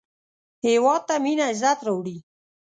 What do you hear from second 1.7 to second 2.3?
راوړي